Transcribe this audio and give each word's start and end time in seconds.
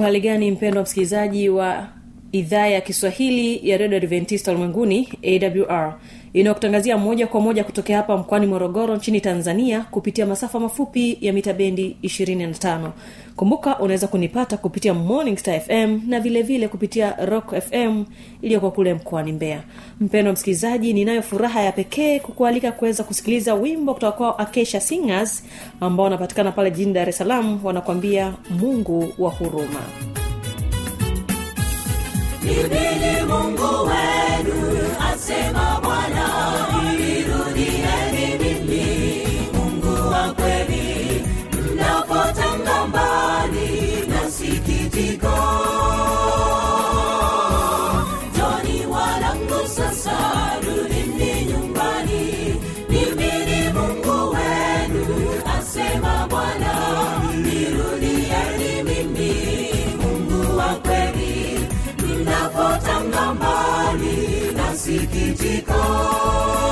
uhali 0.00 0.20
gani 0.20 0.50
mpendwa 0.50 0.82
msikilizaji 0.82 1.48
wa 1.48 1.88
idhaa 2.32 2.66
ya 2.66 2.80
kiswahili 2.80 3.68
ya 3.70 3.76
redio 3.78 3.96
adventista 3.96 4.50
ulimwenguni 4.52 5.08
awr 5.24 5.98
inayokutangazia 6.32 6.98
moja 6.98 7.26
kwa 7.26 7.40
moja 7.40 7.64
kutokea 7.64 7.96
hapa 7.96 8.16
mkoani 8.16 8.46
morogoro 8.46 8.96
nchini 8.96 9.20
tanzania 9.20 9.80
kupitia 9.90 10.26
masafa 10.26 10.60
mafupi 10.60 11.18
ya 11.20 11.32
mita 11.32 11.52
bendi 11.52 11.96
25 12.02 12.90
kumbuka 13.36 13.78
unaweza 13.78 14.06
kunipata 14.06 14.56
kupitia 14.56 14.94
morning 14.94 15.36
star 15.38 15.60
fm 15.60 16.00
na 16.06 16.20
vilevile 16.20 16.42
vile 16.42 16.68
kupitia 16.68 17.16
rock 17.26 17.54
fm 17.60 18.04
iliyoko 18.42 18.70
kule 18.70 18.94
mkoani 18.94 19.32
mbeya. 19.32 19.62
Mpendo 20.00 20.32
msikilizaji 20.32 20.92
ninayo 20.92 21.22
furaha 21.22 21.62
ya 21.62 21.72
pekee 21.72 22.18
kukualika 22.20 22.72
kuweza 22.72 23.04
kusikiliza 23.04 23.54
wimbo 23.54 23.94
kutoka 23.94 24.12
kwao 24.16 24.32
akesha 24.34 24.80
singers 24.80 25.44
ambao 25.80 26.04
wanapatikana 26.04 26.52
pale 26.52 26.70
jijini 26.70 26.92
dar 26.92 27.08
es 27.08 27.16
salaam 27.18 27.64
wanakwambia 27.64 28.34
mungu 28.50 29.12
wa 29.18 29.30
huruma 29.30 29.80
Mimini 32.42 33.22
Mungu 33.28 33.88
wenu, 33.88 34.78
asema 35.12 35.80
Bwana, 35.82 36.26
nirudieni 36.98 38.38
mimi, 38.38 39.26
Mungu 39.52 40.10
wa 40.12 40.34
kweli, 40.34 41.24
mnapotanga 41.52 42.86
sikitiko. 65.50 66.69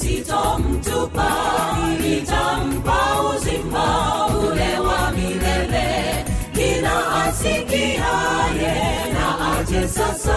Sitomtupa 0.00 1.30
nitampa 2.00 3.00
uzima 3.36 4.26
ule 4.26 4.78
wa 4.78 5.10
milele. 5.10 6.24
Kila 6.54 7.24
asikiaye 7.24 8.74
na 9.12 9.58
aje 9.58 9.88
sasa 9.88 10.36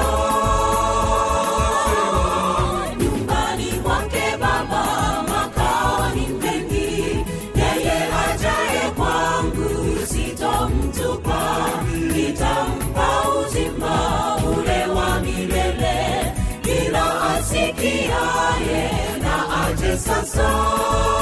aje 20.35 21.12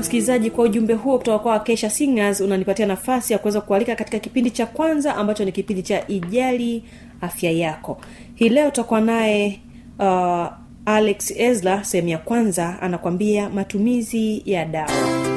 msikilizaji 0.00 0.50
kwa 0.50 0.64
ujumbe 0.64 0.94
huo 0.94 1.18
kutoka 1.18 1.38
kwa 1.38 1.58
kesha 1.60 1.90
singers 1.90 2.40
unanipatia 2.40 2.86
nafasi 2.86 3.32
ya 3.32 3.38
kuweza 3.38 3.60
kualika 3.60 3.96
katika 3.96 4.18
kipindi 4.18 4.50
cha 4.50 4.66
kwanza 4.66 5.16
ambacho 5.16 5.44
ni 5.44 5.52
kipindi 5.52 5.82
cha 5.82 6.08
ijali 6.08 6.84
afya 7.20 7.50
yako. 7.50 7.98
Hii 8.34 8.48
leo 8.48 8.66
tutakuwa 8.70 9.00
naye 9.00 9.60
uh, 9.98 10.46
alex 10.86 11.30
esla 11.36 11.84
sehemu 11.84 12.08
ya 12.08 12.18
kwanza 12.18 12.82
anakwambia 12.82 13.50
matumizi 13.50 14.42
ya 14.46 14.64
dawa 14.64 15.29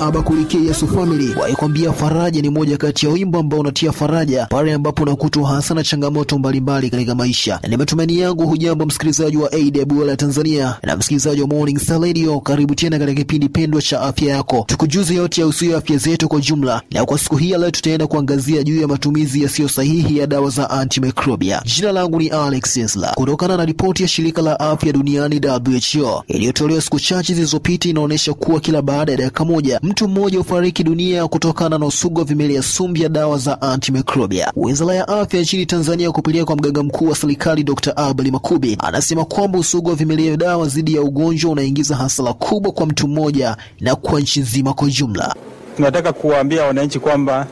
ni 0.00 0.66
Yesu 0.66 0.88
Family. 0.88 1.34
Waikwambia 1.40 1.92
faraja 1.92 2.42
ni 2.42 2.50
moja 2.50 2.76
kati 2.76 3.06
ya 3.06 3.12
wimbo 3.12 3.38
ambao 3.38 3.60
unatia 3.60 3.92
faraja 3.92 4.46
pale 4.46 4.72
ambapo 4.72 5.02
unakutwa 5.02 5.48
hasa 5.48 5.74
na 5.74 5.82
changamoto 5.82 6.38
mbalimbali 6.38 6.90
katika 6.90 7.14
maisha. 7.14 7.60
Ni 7.68 7.76
matumaini 7.76 8.18
yangu 8.18 8.46
hujambo 8.46 8.86
msikilizaji 8.86 9.36
wa 9.36 9.50
AWR 9.52 10.16
Tanzania 10.16 10.76
na 10.82 10.96
msikilizaji 10.96 11.42
wa 11.42 11.48
Morning 11.48 11.78
Star 11.78 12.00
Radio, 12.00 12.40
karibu 12.40 12.74
tena 12.74 12.98
katika 12.98 13.18
kipindi 13.20 13.48
pendwa 13.48 13.82
cha 13.82 14.00
afya 14.00 14.34
yako, 14.36 14.64
tukujuze 14.68 15.14
yote 15.14 15.40
yahusuyo 15.40 15.76
afya 15.78 15.96
zetu 15.96 16.28
kwa 16.28 16.40
jumla. 16.40 16.82
Na 16.90 17.04
kwa 17.04 17.18
siku 17.18 17.36
hii 17.36 17.50
ya 17.50 17.58
leo 17.58 17.70
tutaenda 17.70 18.06
kuangazia 18.06 18.62
juu 18.62 18.80
ya 18.80 18.88
matumizi 18.88 19.42
yasiyo 19.42 19.68
sahihi 19.68 20.18
ya 20.18 20.26
dawa 20.26 20.50
za 20.50 20.70
antimicrobia. 20.70 21.62
Jina 21.76 21.92
langu 21.92 22.18
ni 22.18 22.28
Alex 22.28 22.72
Sesla. 22.74 23.12
Kutokana 23.14 23.56
na 23.56 23.64
ripoti 23.64 24.02
ya 24.02 24.08
shirika 24.08 24.42
la 24.42 24.60
afya 24.60 24.92
duniani 24.92 25.40
WHO 25.46 26.24
iliyotolewa 26.28 26.80
siku 26.80 27.00
chache 27.00 27.34
zilizopita, 27.34 27.88
inaonyesha 27.88 28.34
kuwa 28.34 28.60
kila 28.60 28.82
baada 28.82 29.12
ya 29.12 29.18
dakika 29.18 29.44
moja 29.44 29.80
mtu 29.90 30.08
mmoja 30.08 30.38
hufariki 30.38 30.84
dunia 30.84 31.28
kutokana 31.28 31.78
na 31.78 31.86
usugu 31.86 32.18
wa 32.18 32.24
vimelea 32.24 32.62
sumu 32.62 32.94
vya 32.94 33.08
dawa 33.08 33.38
za 33.38 33.62
antimicrobia. 33.62 34.52
Wizara 34.56 34.94
ya 34.94 35.08
afya 35.08 35.40
nchini 35.40 35.66
Tanzania 35.66 36.10
kupitia 36.12 36.44
kwa 36.44 36.56
mganga 36.56 36.82
mkuu 36.82 37.08
wa 37.08 37.16
serikali 37.16 37.62
Dr. 37.64 37.92
Abel 37.96 38.32
Makubi 38.32 38.76
anasema 38.80 39.24
kwamba 39.24 39.58
usugu 39.58 39.88
wa 39.88 39.94
vimelea 39.94 40.36
dawa 40.36 40.66
dhidi 40.66 40.94
ya 40.94 41.02
ugonjwa 41.02 41.50
unaingiza 41.50 41.96
hasara 41.96 42.32
kubwa 42.32 42.72
kwa 42.72 42.86
mtu 42.86 43.08
mmoja 43.08 43.56
na 43.80 43.94
kwa 43.96 44.20
nchi 44.20 44.40
nzima 44.40 44.72
kwa 44.72 44.88
jumla. 44.88 45.34
tunataka 45.76 46.12
kuwaambia 46.12 46.64
wananchi 46.64 46.98
kwamba 46.98 47.46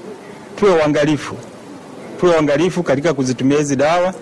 tuwe 0.56 0.70
uangalifu, 0.72 1.34
tuwe 2.20 2.32
uangalifu 2.32 2.82
katika 2.82 3.14
kuzitumia 3.14 3.58
hizi 3.58 3.76
dawa 3.76 4.14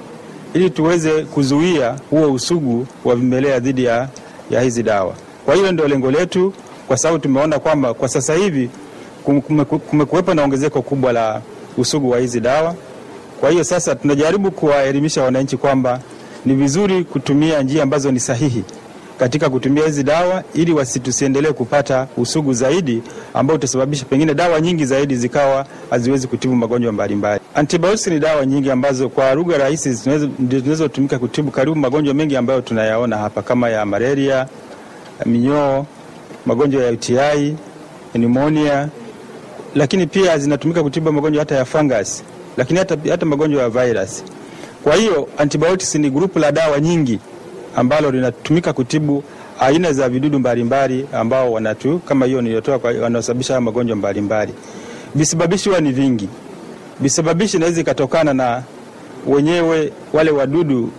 ili 0.54 0.70
tuweze 0.70 1.24
kuzuia 1.24 1.96
huo 2.10 2.32
usugu 2.32 2.86
wa 3.04 3.16
vimelea 3.16 3.60
dhidi 3.60 3.84
ya, 3.84 4.08
ya 4.50 4.60
hizi 4.60 4.82
dawa. 4.82 5.14
Kwa 5.46 5.54
hiyo 5.54 5.72
ndio 5.72 5.88
lengo 5.88 6.10
letu, 6.10 6.52
kwa 6.88 6.96
sababu 6.96 7.18
tumeona 7.20 7.58
kwamba 7.58 7.94
kwa 7.94 8.08
sasa 8.08 8.34
hivi 8.34 8.70
kumekuwepo 9.90 10.34
na 10.34 10.42
ongezeko 10.44 10.82
kubwa 10.82 11.12
la 11.12 11.40
usugu 11.78 12.10
wa 12.10 12.18
hizi 12.18 12.40
dawa. 12.40 12.74
Kwa 13.40 13.50
hiyo 13.50 13.64
sasa 13.64 13.94
tunajaribu 13.94 14.50
kuwaelimisha 14.50 15.22
wananchi 15.22 15.56
kwamba 15.56 16.00
ni 16.46 16.54
vizuri 16.54 17.04
kutumia 17.04 17.62
njia 17.62 17.82
ambazo 17.82 18.10
ni 18.12 18.20
sahihi 18.20 18.64
katika 19.18 19.50
kutumia 19.50 19.84
hizi 19.86 20.02
dawa 20.02 20.42
ili 20.54 20.72
wasitusiendelee 20.72 21.52
kupata 21.52 22.06
usugu 22.16 22.52
zaidi 22.52 23.02
ambao 23.34 23.56
utasababisha 23.56 24.04
pengine 24.04 24.34
dawa 24.34 24.60
nyingi 24.60 24.84
zaidi 24.84 25.16
zikawa 25.16 25.66
haziwezi 25.90 26.26
kutibu 26.28 26.56
magonjwa 26.56 26.92
mbalimbali. 26.92 27.40
Antibiotics 27.54 28.06
ni 28.06 28.18
dawa 28.18 28.46
nyingi 28.46 28.70
ambazo 28.70 29.08
kwa 29.08 29.34
lugha 29.34 29.58
rahisi 29.58 29.88
ndio 30.38 30.60
zinazotumika 30.60 31.18
kutibu 31.18 31.50
karibu 31.50 31.76
magonjwa 31.76 32.14
mengi 32.14 32.36
ambayo 32.36 32.60
tunayaona 32.60 33.16
hapa 33.16 33.42
kama 33.42 33.68
ya 33.70 33.86
malaria, 33.86 34.46
minyoo, 35.26 35.84
magonjwa 36.46 36.82
ya 36.84 36.90
UTI, 36.92 37.56
pneumonia, 38.12 38.88
lakini 39.74 40.06
pia 40.06 40.38
zinatumika 40.38 40.82
kutibu 40.82 41.12
magonjwa 41.12 41.40
hata 41.40 41.54
ya 41.54 41.64
fungus, 41.64 42.24
lakini 42.56 42.78
hata, 42.78 42.96
hata 43.10 43.26
magonjwa 43.26 43.62
ya 43.62 43.68
virus. 43.68 44.24
Kwa 44.84 44.94
hiyo 44.94 45.28
antibiotics 45.38 45.94
ni 45.94 46.10
grupu 46.10 46.38
la 46.38 46.52
dawa 46.52 46.80
nyingi 46.80 47.18
ambalo 47.76 48.10
linatumika 48.10 48.72
kutibu 48.72 49.24
aina 49.60 49.92
za 49.92 50.08
vidudu 50.08 50.38
mbalimbali 50.38 51.06
ambao 51.12 51.52
wanatu 51.52 51.98
kama 51.98 52.26
hiyo 52.26 52.40
niliyotoa 52.42 52.80
wanaosababisha 53.02 53.60
magonjwa 53.60 53.96
mbalimbali. 53.96 54.52
Visababishi 55.14 55.68
huwa 55.68 55.80
ni 55.80 55.92
vingi. 55.92 56.28
Visababishi 57.00 57.56
inaweza 57.56 57.80
ikatokana 57.80 58.34
na 58.34 58.62
wenyewe 59.26 59.92
wale 60.12 60.30
wadudu 60.30 60.90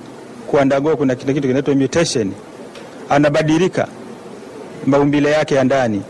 kuandagoa, 0.47 0.95
kuna 0.95 1.15
kitu 1.15 1.41
kinaitwa 1.41 1.75
mutation, 1.75 2.31
anabadilika 3.09 3.87
maumbile 4.87 5.31
yake 5.31 5.55
ya 5.55 5.63
ndani. 5.63 6.01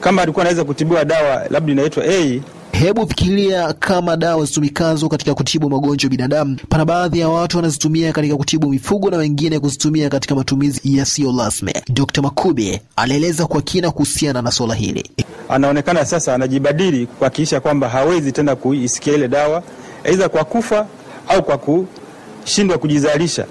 Kama 0.00 0.22
alikuwa 0.22 0.42
anaweza 0.42 0.64
kutibiwa 0.64 1.04
dawa 1.04 1.42
labda 1.50 1.72
inaitwa 1.72 2.04
A 2.06 2.40
Hebu 2.72 3.06
fikiria 3.08 3.72
kama 3.72 4.16
dawa 4.16 4.44
zitumikazo 4.44 5.08
katika 5.08 5.34
kutibu 5.34 5.70
magonjwa 5.70 6.10
binadamu, 6.10 6.56
pana 6.68 6.84
baadhi 6.84 7.18
ya 7.20 7.28
watu 7.28 7.56
wanazitumia 7.56 8.12
katika 8.12 8.36
kutibu 8.36 8.70
mifugo 8.70 9.10
na 9.10 9.16
wengine 9.16 9.60
kuzitumia 9.60 10.08
katika 10.08 10.34
matumizi 10.34 10.80
yasiyo 10.96 11.34
rasmi. 11.38 11.72
Dr. 11.88 12.22
Makube 12.22 12.82
anaeleza 12.96 13.46
kwa 13.46 13.62
kina 13.62 13.90
kuhusiana 13.90 14.42
na 14.42 14.50
swala 14.50 14.74
hili. 14.74 15.10
anaonekana 15.48 16.04
sasa 16.04 16.34
anajibadili 16.34 17.06
kuhakikisha 17.06 17.60
kwamba 17.60 17.88
hawezi 17.88 18.32
tena 18.32 18.56
kuisikia 18.56 19.14
ile 19.14 19.28
dawa, 19.28 19.62
aidha 20.04 20.28
kwa 20.28 20.44
kufa 20.44 20.86
au 21.28 21.42
kwa 21.42 21.58
kushindwa 21.58 22.78
kujizalisha. 22.78 23.46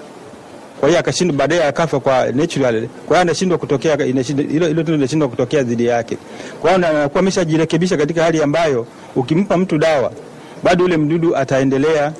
Kwa 0.80 0.88
hiyo 0.88 1.00
akashindwa, 1.00 1.36
baadaye 1.36 1.64
akafa 1.64 2.00
kwa 2.00 2.32
natural. 2.32 2.88
Kwa 2.88 3.08
hiyo 3.16 3.20
anashindwa 3.20 3.58
kutokea, 3.58 3.96
hilo 3.96 4.22
hilo 4.48 4.68
tendo 4.74 4.92
linashindwa 4.92 5.28
kutokea 5.28 5.62
dhidi 5.62 5.86
yake. 5.86 6.18
Kwa 6.60 6.70
hiyo 6.74 6.88
anakuwa 6.88 7.20
ameshajirekebisha 7.20 7.96
katika 7.96 8.22
hali 8.24 8.42
ambayo 8.42 8.86
ukimpa 9.16 9.56
mtu 9.56 9.78
dawa, 9.78 10.12
bado 10.62 10.84
ule 10.84 10.96
mdudu 10.96 11.36
ataendelea 11.36 12.12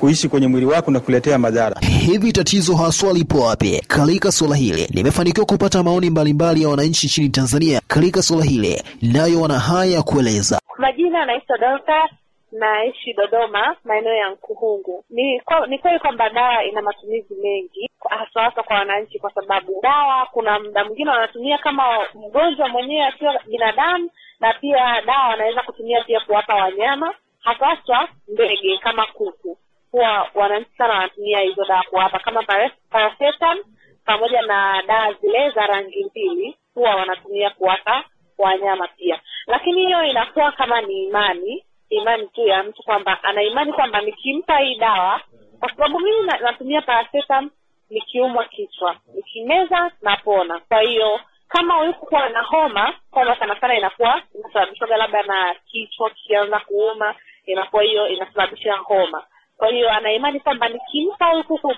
kuishi 0.00 0.28
kwenye 0.28 0.46
mwili 0.46 0.66
wako 0.66 0.90
na 0.90 1.00
kuletea 1.00 1.38
madhara. 1.38 1.76
Hivi 1.80 2.32
tatizo 2.32 2.76
haswa 2.76 3.12
lipo 3.12 3.40
wapi? 3.40 3.82
Katika 3.88 4.32
suala 4.32 4.56
hili 4.56 4.88
nimefanikiwa 4.94 5.46
kupata 5.46 5.82
maoni 5.82 6.10
mbalimbali 6.10 6.62
ya 6.62 6.68
wananchi 6.68 7.06
nchini 7.06 7.28
Tanzania 7.28 7.80
katika 7.88 8.22
suala 8.22 8.44
hili, 8.44 8.82
nayo 9.02 9.40
wana 9.40 9.58
haya 9.58 9.92
ya 9.92 10.02
kueleza. 10.02 10.60
Majina 10.78 11.22
anaitwa 11.22 11.58
Dorcas, 11.58 12.10
naishi 12.52 13.12
Dodoma, 13.14 13.76
maeneo 13.84 14.12
ya 14.14 14.30
Nkuhungu. 14.30 15.04
Ni 15.10 15.40
ni 15.68 15.78
kweli 15.78 15.98
kwamba 15.98 16.30
dawa 16.30 16.64
ina 16.64 16.82
matumizi 16.82 17.34
mengi, 17.42 17.89
hasa 18.18 18.42
hasa 18.42 18.62
kwa 18.62 18.76
wananchi, 18.76 19.18
kwa 19.18 19.30
sababu 19.30 19.80
dawa, 19.82 20.26
kuna 20.26 20.58
muda 20.58 20.84
mwingine 20.84 21.10
wanatumia 21.10 21.58
kama 21.58 21.84
mgonjwa 22.14 22.68
mwenyewe 22.68 23.06
akiwa 23.06 23.40
binadamu, 23.46 24.10
na 24.40 24.54
pia 24.54 25.00
dawa 25.06 25.28
wanaweza 25.28 25.62
kutumia 25.62 26.04
pia 26.04 26.20
kuwapa 26.20 26.54
wanyama, 26.54 27.14
hasa 27.40 27.66
hasa 27.66 28.08
ndege 28.28 28.78
kama 28.78 29.06
kuku. 29.06 29.58
Huwa 29.92 30.30
wananchi 30.34 30.70
sana 30.78 30.94
wanatumia 30.94 31.40
hizo 31.40 31.64
dawa 31.64 31.82
kuwapa 31.82 32.18
kama 32.18 32.42
para- 32.42 32.70
paracetam 32.90 33.58
pamoja 34.04 34.42
na 34.42 34.82
dawa 34.86 35.12
zile 35.12 35.50
za 35.50 35.66
rangi 35.66 36.04
mbili, 36.04 36.56
huwa 36.74 36.94
wanatumia 36.94 37.50
kuwapa 37.50 38.04
wanyama 38.38 38.88
pia, 38.88 39.20
lakini 39.46 39.86
hiyo 39.86 40.04
inakuwa 40.04 40.52
kama 40.52 40.80
ni 40.80 41.04
imani 41.04 41.64
imani 41.90 42.28
tu 42.28 42.46
ya 42.46 42.62
mtu 42.62 42.82
kwamba 42.82 43.22
ana 43.22 43.42
imani 43.42 43.72
kwamba 43.72 44.00
nikimpa 44.00 44.58
hii 44.58 44.74
dawa, 44.74 45.20
kwa 45.60 45.68
sababu 45.70 46.00
mimi 46.00 46.26
natumia 46.40 46.82
paracetam 46.82 47.50
nikiumwa 47.90 48.44
kichwa, 48.44 48.96
nikimeza 49.14 49.90
napona. 50.02 50.60
Kwa 50.68 50.80
hiyo 50.80 51.20
kama 51.48 51.80
ulikuwa 51.80 52.28
na 52.28 52.42
homa, 52.42 52.94
homa 53.10 53.36
sana 53.36 53.60
sana 53.60 53.78
inakuwa 53.78 54.22
inasababishwa 54.34 54.96
labda 54.96 55.22
na 55.22 55.54
kichwa 55.66 56.10
kikianza 56.10 56.58
kuuma, 56.60 57.14
inakuwa 57.46 57.82
hiyo 57.82 58.08
inasababisha 58.08 58.72
homa. 58.76 59.22
Kwa 59.56 59.68
hiyo 59.68 59.90
anaimani 59.92 60.40
kwamba 60.40 60.68
nikimpa 60.68 61.26
huyu 61.26 61.44
kuku 61.44 61.74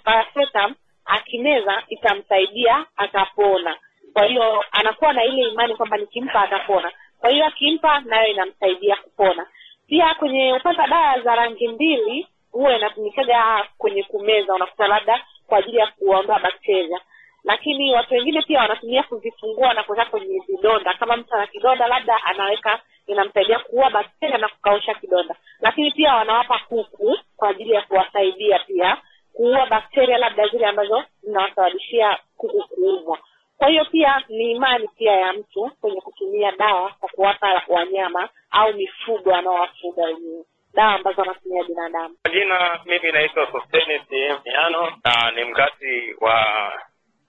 akimeza 1.05 1.83
itamsaidia 1.89 2.87
atapona. 2.97 3.77
Kwa 4.13 4.25
hiyo 4.25 4.65
anakuwa 4.73 5.13
na 5.13 5.25
ile 5.25 5.49
imani 5.49 5.75
kwamba 5.77 5.97
nikimpa 5.97 6.43
atapona. 6.43 6.93
Kwa 7.21 7.31
hiyo 7.31 7.47
akimpa 7.47 8.01
nayo 8.01 8.27
inamsaidia 8.27 8.97
kupona. 8.97 9.47
Pia 9.87 10.15
kwenye 10.15 10.53
upande 10.53 10.81
wa 10.83 10.89
dawa 10.89 11.21
za 11.21 11.35
rangi 11.35 11.69
mbili 11.69 12.27
huwa 12.53 12.77
inatumikaga 12.77 13.65
kwenye 13.79 14.03
kumeza, 14.03 14.55
unakuta 14.55 14.87
labda 14.89 15.25
kwa 15.53 15.59
ajili 15.59 15.77
ya 15.77 15.87
kuondoa 15.87 16.39
bakteria, 16.39 17.01
lakini 17.45 17.95
watu 17.95 18.15
wengine 18.15 18.43
pia 18.43 18.61
wanatumia 18.61 19.03
kuzifungua 19.03 19.75
na 19.75 19.83
kuweka 19.83 20.05
kwenye 20.05 20.39
vidonda. 20.49 20.95
Kama 20.95 21.17
mtu 21.17 21.35
ana 21.35 21.47
kidonda, 21.47 21.87
labda 21.89 22.25
anaweka, 22.25 22.81
inamsaidia 23.07 23.59
kuua 23.59 23.91
bakteria 23.91 24.39
na 24.39 24.49
kukausha 24.49 24.95
kidonda. 24.95 25.35
Lakini 25.61 25.91
pia 25.91 26.15
wanawapa 26.15 26.59
kuku 26.69 27.19
kwa 27.37 27.49
ajili 27.49 27.71
ya 27.71 27.83
kuwasaidia 27.83 28.59
pia 28.59 28.97
kuua 29.33 29.67
bakteria 29.67 30.19
labda 30.19 30.49
zile 30.49 30.67
ambazo 30.67 31.05
zinawasababishia 31.23 32.19
kuku 32.37 32.69
kuumwa. 32.69 33.19
kwa 33.59 33.69
hiyo 33.69 33.85
pia 33.85 34.23
ni 34.29 34.51
imani 34.51 34.89
pia 34.89 35.13
ya 35.13 35.33
mtu 35.33 35.71
kwenye 35.81 36.01
kutumia 36.01 36.53
dawa 36.53 36.91
kwa 37.01 37.09
kuwapa 37.09 37.63
wanyama 37.69 38.29
au 38.51 38.75
mifugo 38.75 39.35
anaowafuga 39.35 40.05
wenyewe 40.05 40.45
dawa 40.75 40.95
ambazo 40.95 41.23
anatumia 41.23 41.65
binadamu 41.65 42.17
Jina 42.33 42.81
mimi 42.87 43.13
naitwa 43.13 43.53
Sostenes 43.53 44.03
Miano 44.45 44.93
na 45.05 45.31
ni 45.31 45.45
mkazi 45.45 46.17
wa 46.21 46.47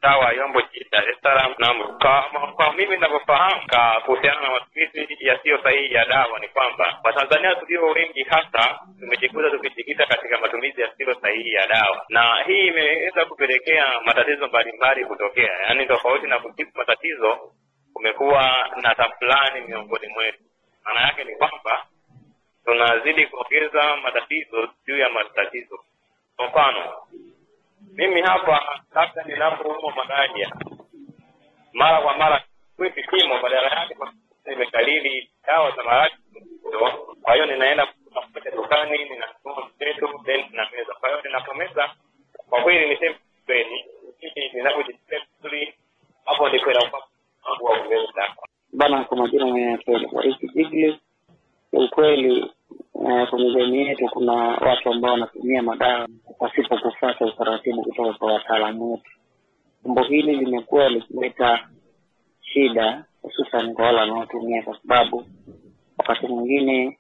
dawa 0.02 0.34
Yombo 0.34 0.62
jijini 0.62 0.90
Dar 0.92 1.10
es 1.10 1.18
Salaam. 1.24 1.54
Na 1.60 1.74
kwa, 2.02 2.52
kwa 2.56 2.74
mimi 2.74 2.96
ninavyofahamu 2.96 3.62
kuhusiana 4.06 4.42
na 4.42 4.50
matumizi 4.52 5.18
yasiyo 5.20 5.64
sahihi 5.64 5.94
ya 5.94 6.06
dawa 6.06 6.40
ni 6.40 6.48
kwamba 6.48 7.00
Watanzania 7.04 7.56
tulio 7.56 7.86
wengi 7.88 8.24
hasa 8.24 8.80
tumejikuta 9.00 9.50
tukijikita 9.50 10.06
katika 10.06 10.38
matumizi 10.38 10.82
yasiyo 10.82 11.14
sahihi 11.22 11.54
ya 11.54 11.68
dawa, 11.68 12.06
na 12.10 12.44
hii 12.48 12.68
imeweza 12.68 13.26
kupelekea 13.26 13.86
matatizo 14.06 14.48
mbalimbali 14.48 15.06
kutokea. 15.06 15.52
Yaani, 15.68 15.86
tofauti 15.86 16.28
na 16.28 16.40
kutibu 16.40 16.72
matatizo, 16.76 17.38
kumekuwa 17.94 18.70
na 18.82 18.96
tafulani 18.96 19.62
miongoni 19.68 20.08
mwetu. 20.08 20.40
Maana 20.86 21.02
yake 21.02 21.24
ni 21.24 21.36
kwamba 21.36 21.86
tunazidi 22.66 23.28
kuongeza 23.28 23.98
matatizo 24.04 24.70
juu 24.88 24.98
ya 24.98 25.10
matatizo. 25.10 25.80
Kwa 26.36 26.48
mfano, 26.48 26.94
mimi 27.94 28.22
hapa 28.22 28.82
labda 28.96 29.24
ninapoumwa 29.24 29.96
malaria, 29.96 30.52
mara 31.74 32.02
kwa 32.02 32.18
mara 32.18 32.44
kui 32.78 32.90
vipimo, 32.90 33.40
badala 33.42 33.70
yake 33.70 33.96
nimekalili 34.46 35.30
dawa 35.48 35.72
za 35.72 35.84
maradhi. 35.84 36.16
Kwa 37.22 37.34
hiyo 37.34 37.46
ninaenda 37.46 37.86
kutafuta 37.86 38.52
dukani, 38.52 38.98
ninanunua 38.98 39.70
mseto, 39.76 40.22
then 40.26 40.46
ninameza. 40.52 40.94
Kwa 41.00 41.10
hiyo 41.10 41.22
ninapomeza, 41.22 41.90
kwa 42.50 42.62
kweli 42.62 42.90
niseme 42.90 43.16
kweli, 43.46 43.86
ninapojisikia 44.54 45.20
vizuri, 45.20 45.74
hapo 46.26 46.50
ndipo 46.50 46.72
inakuwa 46.72 47.02
kuwa 47.60 47.78
dawa. 48.16 48.36
bana 48.74 49.04
kwa 49.04 49.18
majina 49.18 49.46
naitwa 49.46 50.02
Warisi 50.12 50.48
Jigli. 50.48 51.00
Ukweli 51.74 52.52
eh, 53.08 53.30
kwenye 53.30 53.54
jamii 53.54 53.78
yetu 53.88 54.06
kuna 54.12 54.34
watu 54.34 54.90
ambao 54.90 55.12
wanatumia 55.12 55.62
madawa 55.64 56.08
pasipo 56.40 56.78
kufuata 56.78 57.26
utaratibu 57.26 57.82
kutoka 57.84 58.14
kwa 58.14 58.34
wataalamu 58.34 58.92
wetu. 58.92 59.12
Jambo 59.86 60.04
hili 60.04 60.36
limekuwa 60.36 60.90
likileta 60.90 61.68
shida 62.42 63.06
hususan 63.22 63.74
kwa 63.74 63.86
wale 63.86 63.98
wanaotumia, 64.00 64.64
kwa 64.64 64.78
sababu 64.82 65.26
wakati 65.98 66.28
mwingine 66.28 66.98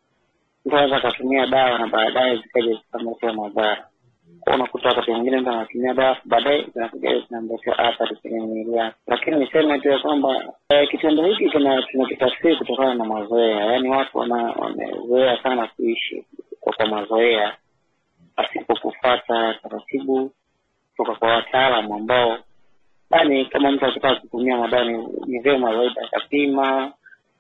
mtu 0.66 0.76
anaweza 0.76 0.98
akatumia 0.98 1.46
dawa 1.46 1.80
na 1.80 1.88
baadaye 1.88 2.36
zikaja 2.38 2.74
zikamletea 2.74 3.34
madhara. 3.34 3.88
Unakuta 4.54 4.90
wakati 4.90 5.12
mwingine 5.12 5.40
mtu 5.40 5.50
anatumia 5.50 5.94
dawa 5.94 6.18
baadaye 6.26 6.66
zinakuja 6.74 7.20
zinamletea 7.20 7.78
athari 7.80 8.16
kwenye 8.16 8.40
mwili 8.40 8.74
yake. 8.74 8.96
Lakini 9.08 9.38
niseme 9.38 9.80
tu 9.80 9.90
ya 9.90 10.00
kwamba 10.00 10.44
eh, 10.70 10.90
kitendo 10.90 11.24
hiki 11.26 11.50
tuna- 11.50 11.82
tunakitafsiri 11.82 12.56
kutokana 12.56 12.94
na 12.96 13.06
mazoea, 13.06 13.66
yaani 13.66 13.90
watu 13.90 14.18
wamezoea 14.18 15.44
sana 15.44 15.68
kuishi 15.68 16.26
kwa, 16.60 16.74
kwa 16.74 16.86
mazoea 16.88 17.56
pasipo 18.36 18.76
kufata 18.76 19.54
taratibu 19.54 20.32
kutoka 20.92 21.16
kwa 21.20 21.30
wataalamu 21.36 21.96
ambao 21.96 22.38
yani 23.12 23.46
kama 23.46 23.72
mtu 23.72 23.86
akitaka 23.86 24.16
kutumia 24.20 24.58
madawa 24.58 24.86
ni 25.26 25.40
vyema 25.40 25.76
zaidi 25.78 26.00
akapima 26.00 26.92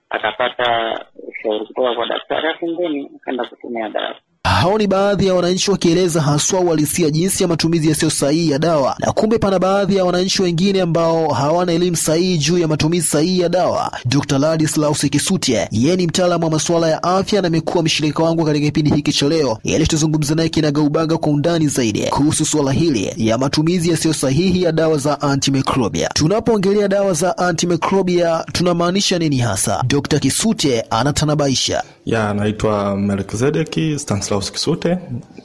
akapata 0.09 1.00
ushauri 1.29 1.65
kutoka 1.65 1.93
kwa 1.95 2.05
daktari 2.05 2.47
afu 2.47 2.67
mbeni 2.67 3.12
akaenda 3.15 3.45
kutumia 3.45 3.89
dawa 3.89 4.15
Hao 4.63 4.77
ni 4.77 4.88
baadhi 4.88 5.27
ya 5.27 5.34
wananchi 5.34 5.72
wakieleza 5.72 6.22
haswa 6.22 6.60
uhalisia 6.60 7.10
jinsi 7.10 7.43
ya 7.43 7.50
matumizi 7.50 7.89
yasiyo 7.89 8.12
sahihi 8.12 8.51
ya 8.51 8.60
dawa, 8.60 8.96
na 9.00 9.12
kumbe 9.12 9.38
pana 9.38 9.60
baadhi 9.60 9.96
ya 9.96 10.05
wananchi 10.05 10.41
wengine 10.41 10.82
ambao 10.82 11.27
hawana 11.34 11.72
elimu 11.72 11.96
sahihi 11.98 12.38
juu 12.38 12.58
ya 12.58 12.67
matumizi 12.67 13.08
sahihi 13.08 13.39
ya 13.39 13.50
dawa. 13.50 13.91
Dr. 14.05 14.39
Ladislaus 14.39 15.00
Kisutye, 15.10 15.67
yeye 15.72 15.96
ni 15.96 16.08
mtaalamu 16.08 16.43
wa 16.46 16.51
masuala 16.51 16.89
ya 16.89 17.03
afya 17.03 17.41
na 17.41 17.48
amekuwa 17.48 17.84
mshirika 17.84 18.24
wangu 18.24 18.46
katika 18.46 18.65
kipindi 18.65 18.91
hiki 18.91 19.13
cha 19.13 19.29
leo, 19.29 19.58
ili 19.63 19.88
tuzungumze 19.88 20.36
naye 20.36 20.50
kinagaubaga 20.50 21.17
kwa 21.17 21.32
undani 21.32 21.67
zaidi 21.67 22.01
kuhusu 22.03 22.46
suala 22.46 22.72
hili 22.72 23.13
ya 23.17 23.38
matumizi 23.38 23.89
yasiyo 23.89 24.13
sahihi 24.13 24.63
ya 24.63 24.72
dawa 24.72 24.98
za 24.98 25.22
antimicrobia. 25.22 26.10
Tunapoongelea 26.13 26.88
dawa 26.88 27.13
za 27.13 27.38
antimicrobia 27.38 28.46
tunamaanisha 28.53 29.20
nini 29.20 29.38
hasa? 29.38 29.84
Dr. 29.88 30.20
Kisutye 30.20 30.86
anatanabaisha. 30.89 31.84
ya 32.05 32.29
anaitwa 32.29 32.98
melkizedeki 32.98 34.00
stanislaus 34.00 34.52
kisute 34.53 34.98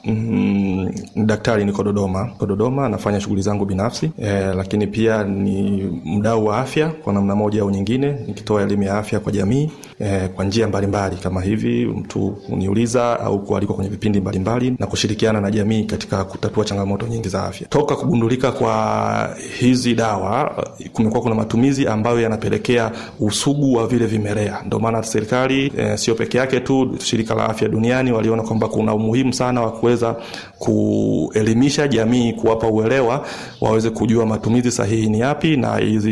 mm, 0.05 0.91
daktari 1.15 1.65
niko 1.65 1.83
dodoma. 1.83 2.25
Niko 2.25 2.45
dodoma 2.45 2.89
nafanya 2.89 3.19
shughuli 3.21 3.41
zangu 3.41 3.65
binafsi. 3.65 4.11
E, 4.21 4.29
lakini 4.55 4.87
pia 4.87 5.23
ni 5.23 5.83
mdau 6.05 6.45
wa 6.45 6.57
afya 6.57 6.89
kwa 6.89 7.13
namna 7.13 7.35
moja 7.35 7.61
au 7.61 7.69
nyingine 7.71 8.11
nikitoa 8.27 8.61
elimu 8.61 8.83
ya 8.83 8.97
afya 8.97 9.19
kwa 9.19 9.31
jamii 9.31 9.71
e, 9.99 10.27
kwa 10.27 10.45
njia 10.45 10.67
mbalimbali 10.67 11.15
kama 11.15 11.41
hivi 11.41 11.85
mtu 11.85 12.37
kuniuliza 12.47 13.19
au 13.19 13.39
kualikwa 13.45 13.75
kwenye 13.75 13.89
vipindi 13.89 14.21
mbalimbali 14.21 14.75
na 14.79 14.87
kushirikiana 14.87 15.41
na 15.41 15.51
jamii 15.51 15.83
katika 15.83 16.23
kutatua 16.23 16.65
changamoto 16.65 17.07
nyingi 17.07 17.29
za 17.29 17.43
afya. 17.43 17.67
Toka 17.67 17.95
kugundulika 17.95 18.51
kwa 18.51 19.35
hizi 19.59 19.95
dawa 19.95 20.65
kumekuwa 20.93 21.21
kuna 21.21 21.35
matumizi 21.35 21.87
ambayo 21.87 22.21
yanapelekea 22.21 22.91
usugu 23.19 23.73
wa 23.73 23.87
vile 23.87 24.05
vimelea. 24.05 24.61
Ndio 24.65 24.79
maana 24.79 25.03
serikali 25.03 25.73
e, 25.77 25.97
sio 25.97 26.15
peke 26.15 26.37
yake 26.37 26.59
tu 26.59 26.95
shirika 27.03 27.35
la 27.35 27.49
afya 27.49 27.67
duniani 27.67 28.11
waliona 28.11 28.43
kwamba 28.43 28.67
kuna 28.67 28.95
umuhimu 28.99 29.33
sana 29.33 29.61
wa 29.61 29.71
kuweza 29.71 30.15
kuelimisha 30.59 31.87
jamii 31.87 32.33
kuwapa 32.33 32.67
uelewa 32.67 33.25
waweze 33.61 33.89
kujua 33.89 34.25
matumizi 34.25 34.71
sahihi 34.71 35.09
ni 35.09 35.19
yapi 35.19 35.57
na 35.57 35.77
hizi 35.77 36.11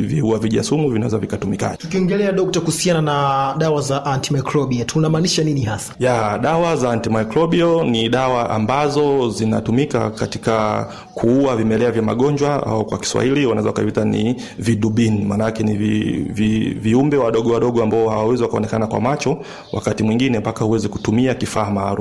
viua 0.00 0.38
vijasumu 0.38 0.90
vinaweza 0.90 1.18
vikatumikaje 1.18 1.76
tukiongelea 1.76 2.32
dokta 2.32 2.60
kuhusiana 2.60 3.02
na 3.02 3.54
dawa 3.58 3.80
za 3.80 4.04
antimicrobial 4.06 4.86
tunamaanisha 4.86 5.44
nini 5.44 5.60
hasa? 5.62 5.94
Ya 5.98 6.38
dawa 6.38 6.76
za 6.76 6.90
antimicrobial 6.90 7.86
ni 7.90 8.08
dawa 8.08 8.50
ambazo 8.50 9.30
zinatumika 9.30 10.10
katika 10.10 10.88
kuua 11.14 11.56
vimelea 11.56 11.90
vya 11.90 12.02
magonjwa 12.02 12.66
au 12.66 12.84
kwa 12.84 12.98
kiswahili 12.98 13.46
wanaweza 13.46 13.68
wakaviita 13.68 14.04
ni 14.04 14.36
vidubini, 14.58 15.24
maanake 15.24 15.62
ni 15.62 15.74
vi, 15.76 16.00
vi, 16.30 16.58
viumbe 16.80 17.16
wadogo 17.16 17.52
wadogo 17.52 17.82
ambao 17.82 18.08
hawawezi 18.08 18.42
wakaonekana 18.42 18.86
kwa 18.86 19.00
macho 19.00 19.38
wakati 19.72 20.02
mwingine 20.02 20.38
mpaka 20.38 20.64
huwezi 20.64 20.88
kutumia 20.88 21.34
kifaa 21.34 21.70
maalum 21.70 21.93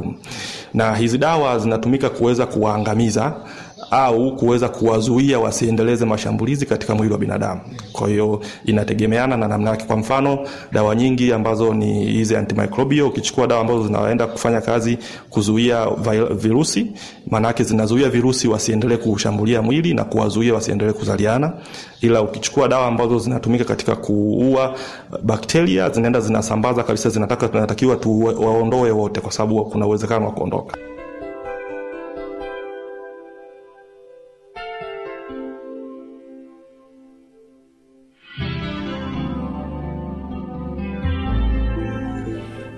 na 0.74 0.96
hizi 0.96 1.18
dawa 1.18 1.60
zinatumika 1.60 2.10
kuweza 2.10 2.46
kuwaangamiza 2.46 3.34
au 3.94 4.36
kuweza 4.36 4.70
kuwazuia 4.70 5.40
wasiendeleze 5.40 6.06
mashambulizi 6.06 6.66
katika 6.66 6.96
mwili 6.96 7.14
wa 7.14 7.20
binadamu. 7.20 7.62
Kwa 7.92 8.08
hiyo 8.10 8.42
inategemeana 8.66 9.38
na 9.38 9.48
namna 9.48 9.70
yake. 9.70 9.86
Kwa 9.86 9.98
mfano 9.98 10.40
dawa 10.72 10.96
nyingi 10.96 11.34
ambazo 11.34 11.74
ni 11.74 12.06
hizi 12.06 12.36
antimicrobial 12.36 13.06
ukichukua 13.06 13.48
dawa 13.48 13.62
ambazo 13.62 13.88
zinaenda 13.88 14.28
kufanya 14.28 14.62
kazi 14.62 14.98
kuzuia 15.30 15.86
virusi, 15.90 16.34
virusi 16.34 16.92
maanaake 17.28 17.64
zinazuia 17.64 18.10
virusi 18.10 18.48
wasiendelee 18.48 18.98
kushambulia 18.98 19.62
mwili 19.62 19.94
na 19.94 20.04
kuwazuia 20.04 20.54
wasiendelee 20.54 20.92
kuzaliana. 20.94 21.54
Ila 22.02 22.22
ukichukua 22.22 22.68
dawa 22.68 22.88
ambazo 22.88 23.20
zinatumika 23.20 23.64
katika 23.64 23.96
kuua 23.96 24.76
bakteria 25.24 25.90
zinaenda 25.90 26.20
zinasambaza 26.20 26.84
kabisa 26.84 27.10
zinataka 27.10 27.48
tunatakiwa 27.48 27.96
tuwaondoe 27.96 28.92
wote 28.92 29.22
kwa 29.22 29.32
sababu 29.32 29.66
kuna 29.66 29.86
uwezekano 29.88 30.26
wa 30.26 30.32
kuondoka 30.32 30.78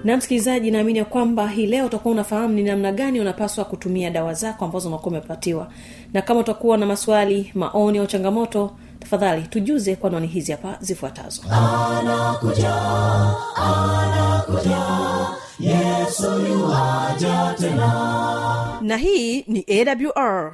na 0.06 0.18
msikilizaji 0.18 0.72
naamini 0.72 1.00
ya 1.00 1.06
kwamba 1.06 1.48
hii 1.48 1.66
leo 1.66 1.86
utakuwa 1.86 2.12
unafahamu 2.14 2.54
ni 2.54 2.64
namna 2.64 2.92
gani 2.92 3.20
unapaswa 3.22 3.66
kutumia 3.66 4.10
dawa 4.10 4.34
zako 4.34 4.66
ambazo 4.66 4.88
unakuwa 4.90 5.08
umepatiwa. 5.12 5.68
Na 6.14 6.22
kama 6.22 6.40
utakuwa 6.40 6.78
na 6.78 6.86
maswali 6.86 7.52
maoni 7.56 7.98
au 7.98 8.08
changamoto 8.08 8.72
tafadhali 9.00 9.42
tujuze 9.48 9.96
kwa 9.96 10.10
nani 10.10 10.28
hizi 10.28 10.52
hapa 10.52 10.78
zifuatazo. 10.80 11.42
Na 18.82 18.98
hii 18.98 19.42
ni 19.48 19.66
awr 19.70 20.54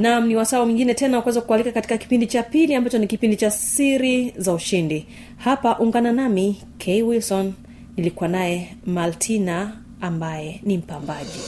nam 0.00 0.26
ni 0.26 0.36
wasaa 0.36 0.64
mwingine 0.64 0.94
tena 0.94 1.16
wakuweza 1.16 1.40
kualika 1.40 1.72
katika 1.72 1.98
kipindi 1.98 2.26
cha 2.26 2.42
pili 2.42 2.74
ambacho 2.74 2.98
ni 2.98 3.06
kipindi 3.06 3.36
cha 3.36 3.50
siri 3.50 4.34
za 4.36 4.52
ushindi. 4.52 5.06
Hapa 5.36 5.78
ungana 5.78 6.12
nami 6.12 6.62
k. 6.78 7.02
Wilson. 7.02 7.52
Nilikuwa 7.96 8.28
naye 8.28 8.76
maltina 8.86 9.76
ambaye 10.00 10.60
ni 10.62 10.78
mpambaji. 10.78 11.40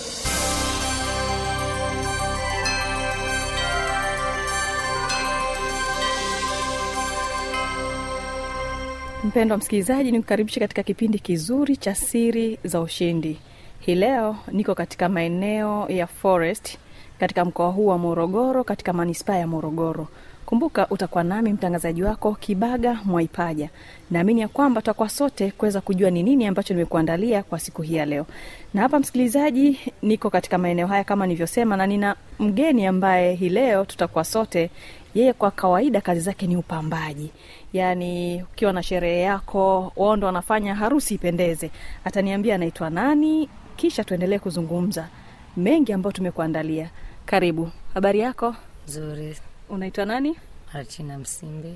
Mpendo 9.25 9.53
wa 9.53 9.59
msikilizaji 9.59 10.13
ni 10.13 10.21
kukaribisha 10.21 10.61
katika 10.61 10.83
kipindi 10.83 11.19
kizuri 11.19 11.77
cha 11.77 11.95
siri 11.95 12.59
za 12.65 12.81
ushindi. 12.81 13.39
Hii 13.81 13.95
leo 13.95 14.37
niko 14.53 14.75
katika 14.75 15.09
maeneo 15.09 15.87
ya 15.89 16.07
forest 16.07 16.79
katika 17.23 17.45
mkoa 17.45 17.69
huu 17.69 17.87
wa 17.87 17.99
morogoro 17.99 18.65
katika 18.65 18.93
manispaa 18.93 19.37
ya 19.37 19.47
morogoro. 19.47 20.09
Kumbuka 20.47 20.87
utakuwa 20.91 21.25
nami 21.25 21.53
mtangazaji 21.53 22.03
wako 22.03 22.35
kibaga 22.35 22.99
mwaipaja. 23.05 23.71
Naamini 24.11 24.41
ya 24.41 24.49
kwamba 24.49 24.81
tutakuwa 24.81 25.09
sote 25.09 25.51
kuweza 25.51 25.81
kujua 25.81 26.11
ni 26.11 26.23
nini 26.23 26.47
ambacho 26.47 26.75
nimekuandalia 26.75 27.43
kwa 27.43 27.59
siku 27.61 27.83
hii 27.83 27.95
ya 27.95 28.07
leo. 28.07 28.27
Na 28.75 28.83
hapa 28.83 28.99
msikilizaji 28.99 29.79
niko 30.03 30.31
katika 30.31 30.59
maeneo 30.59 30.87
haya 30.87 31.05
kama 31.05 31.27
nilivyosema 31.27 31.77
na 31.77 31.87
nina 31.87 32.17
mgeni 32.39 32.87
ambaye 32.87 33.35
hii 33.35 33.49
leo 33.49 33.85
tutakuwa 33.85 34.25
sote. 34.25 34.71
Yeye 35.15 35.33
kwa 35.33 35.51
kawaida 35.51 36.01
kazi 36.01 36.21
zake 36.21 36.47
ni 36.47 36.57
upambaji. 36.57 37.31
Yaani 37.73 38.43
ukiwa 38.43 38.73
na 38.73 38.83
sherehe 38.83 39.21
yako 39.21 39.93
wao 39.97 40.17
ndo 40.17 40.27
wanafanya 40.27 40.75
harusi 40.75 41.15
ipendeze. 41.15 41.71
Ataniambia 42.05 42.55
anaitwa 42.55 42.91
nani 42.91 43.49
kisha 43.77 44.05
tuendelee 44.05 44.39
kuzungumza. 44.39 45.09
Mengi 45.57 45.93
ambayo 45.93 46.13
tumekuandalia 46.13 46.91
karibu. 47.27 47.71
Habari 47.95 48.21
yako? 48.21 48.57
Nzuri. 48.89 49.37
unaitwa 49.69 50.05
nani? 50.05 50.37
Martina 50.75 51.19
Msimbe. 51.19 51.75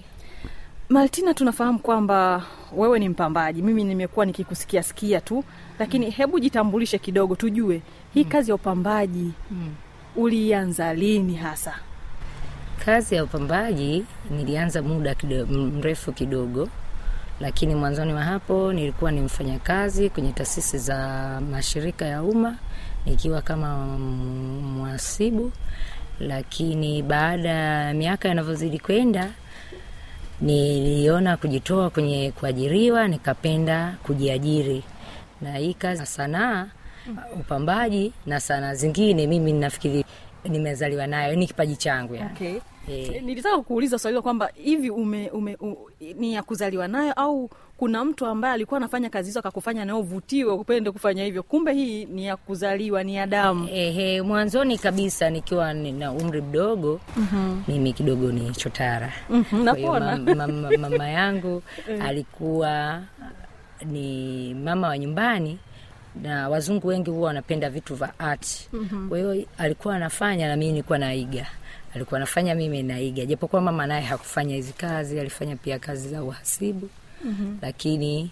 Martina, 0.88 1.34
tunafahamu 1.34 1.78
kwamba 1.78 2.42
wewe 2.76 2.98
ni 2.98 3.08
mpambaji. 3.08 3.62
Mimi 3.62 3.84
nimekuwa 3.84 4.26
nikikusikia 4.26 4.82
sikia 4.82 5.20
tu 5.20 5.44
lakini 5.78 6.10
hebu 6.10 6.40
jitambulishe 6.40 6.98
kidogo 6.98 7.36
tujue 7.36 7.82
hii 8.14 8.24
kazi 8.24 8.50
ya 8.50 8.54
upambaji 8.54 9.32
Mm. 9.50 9.74
ulianza 10.16 10.94
lini 10.94 11.34
hasa? 11.34 11.74
Kazi 12.84 13.14
ya 13.14 13.24
upambaji 13.24 14.04
nilianza 14.30 14.82
muda 14.82 15.14
kido, 15.14 15.46
mrefu 15.46 16.12
kidogo, 16.12 16.68
lakini 17.40 17.74
mwanzoni 17.74 18.12
wa 18.12 18.22
hapo 18.22 18.72
nilikuwa 18.72 19.12
ni 19.12 19.20
mfanyakazi 19.20 20.10
kwenye 20.10 20.32
taasisi 20.32 20.78
za 20.78 20.98
mashirika 21.50 22.04
ya 22.04 22.22
umma 22.22 22.56
nikiwa 23.06 23.42
kama 23.42 23.76
mwasibu 23.76 24.80
mhasibu, 24.80 25.52
lakini 26.20 27.02
baada 27.02 27.48
ya 27.48 27.94
miaka 27.94 28.28
inavyozidi 28.28 28.78
kwenda 28.78 29.30
niliona 30.40 31.36
kujitoa 31.36 31.90
kwenye 31.90 32.30
kuajiriwa, 32.32 33.08
nikapenda 33.08 33.96
kujiajiri 34.02 34.84
na 35.40 35.56
hii 35.56 35.74
kazi 35.74 36.06
sanaa 36.06 36.66
upambaji 37.40 38.12
na 38.26 38.40
sanaa 38.40 38.74
zingine 38.74 39.26
mimi 39.26 39.52
nafikiri 39.52 40.04
nimezaliwa 40.44 41.06
nayo 41.06 41.36
ni 41.36 41.46
kipaji 41.46 41.76
changu 41.76 42.14
yani. 42.14 42.30
okay. 42.34 42.58
E, 42.88 43.20
nilitaka 43.20 43.58
kuuliza 43.62 43.98
swali 43.98 44.20
kwamba 44.20 44.50
hivi 44.54 44.90
ume, 44.90 45.30
ume, 45.30 45.56
u, 45.60 45.90
ni 46.16 46.34
ya 46.34 46.42
kuzaliwa 46.42 46.88
nayo 46.88 47.12
au 47.12 47.50
kuna 47.76 48.04
mtu 48.04 48.26
ambaye 48.26 48.54
alikuwa 48.54 48.78
anafanya 48.78 49.10
kazi 49.10 49.28
hizo 49.28 49.38
akakufanya 49.40 49.84
nayo 49.84 50.00
uvutiwe 50.00 50.52
upende 50.52 50.90
kufanya 50.90 51.24
hivyo. 51.24 51.42
Kumbe 51.42 51.72
hii 51.72 52.04
ni 52.04 52.26
ya 52.26 52.36
kuzaliwa 52.36 53.04
ni 53.04 53.16
ya 53.16 53.26
damu. 53.26 53.68
Ehe, 53.72 54.22
mwanzoni 54.22 54.78
kabisa 54.78 55.30
nikiwa 55.30 55.74
na 55.74 56.12
umri 56.12 56.40
mdogo 56.42 57.00
Mhm. 57.16 57.60
mimi 57.68 57.92
kidogo 57.92 58.32
ni 58.32 58.50
chotara. 58.50 59.12
Mm-hmm, 59.30 59.64
napona. 59.64 60.16
mam- 60.16 60.34
mam- 60.36 60.76
mama 60.80 61.08
yangu 61.08 61.62
alikuwa 62.06 63.02
ni 63.84 64.54
mama 64.54 64.88
wa 64.88 64.98
nyumbani 64.98 65.58
na 66.22 66.48
wazungu 66.48 66.88
wengi 66.88 67.10
huwa 67.10 67.26
wanapenda 67.26 67.70
vitu 67.70 67.94
vya 67.94 68.18
art. 68.18 68.68
Mhm. 68.72 69.08
kwa 69.08 69.18
hiyo 69.18 69.44
alikuwa 69.58 69.96
anafanya 69.96 70.48
na 70.48 70.56
mimi 70.56 70.70
nilikuwa 70.72 70.98
naiga. 70.98 71.46
Alikuwa 71.94 72.16
anafanya 72.18 72.54
mimi 72.54 72.82
naiga. 72.82 73.24
Japokuwa 73.26 73.62
mama 73.62 73.86
naye 73.86 74.02
hakufanya 74.02 74.54
hizi 74.54 74.72
kazi 74.72 75.20
alifanya 75.20 75.56
pia 75.56 75.78
kazi 75.78 76.08
za 76.08 76.22
uhasibu 76.22 76.88
Mhm. 77.24 77.56
lakini 77.62 78.30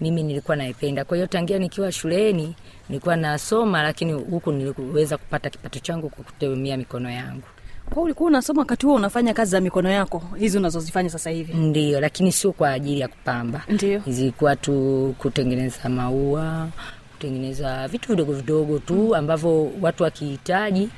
mimi 0.00 0.22
nilikuwa 0.22 0.56
naipenda. 0.56 1.04
Kwa 1.04 1.16
hiyo 1.16 1.26
tangia 1.26 1.58
nikiwa 1.58 1.92
shuleni 1.92 2.54
nilikuwa 2.88 3.16
nasoma 3.16 3.82
lakini 3.82 4.12
huku 4.12 4.52
niliweza 4.52 5.16
kupata 5.18 5.50
kipato 5.50 5.78
changu 5.78 6.08
kwa 6.08 6.24
kutumia 6.24 6.76
mikono 6.76 7.10
yangu. 7.10 7.42
Kwa 7.90 8.02
ulikuwa 8.02 8.28
unasoma 8.28 8.60
wakati 8.60 8.86
huo 8.86 8.94
unafanya 8.94 9.34
kazi 9.34 9.50
za 9.50 9.60
mikono 9.60 9.90
yako 9.90 10.22
hizi 10.38 10.58
unazozifanya 10.58 11.10
sasa 11.10 11.30
hivi? 11.30 11.52
Ndio 11.54 12.00
lakini 12.00 12.32
sio 12.32 12.52
kwa 12.52 12.70
ajili 12.70 13.00
ya 13.00 13.08
kupamba. 13.08 13.62
Ndio 13.68 14.02
zilikuwa 14.06 14.56
tu 14.56 15.14
kutengeneza 15.18 15.88
maua 15.88 16.68
kutengeneza 17.12 17.88
vitu 17.88 18.08
vidogo 18.08 18.32
vidogo 18.32 18.78
tu 18.78 19.16
ambavyo 19.16 19.70
watu 19.80 20.02
wakihitaji 20.02 20.88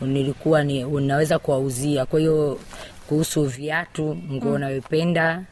nilikuwa 0.00 0.64
ni 0.64 0.84
unaweza 0.84 1.38
kuwauzia. 1.38 2.06
Kwa 2.06 2.20
hiyo 2.20 2.58
kuhusu 3.08 3.44
viatu 3.44 4.16
nguo 4.32 4.48
Mm. 4.50 4.54
unayopenda 4.54 5.42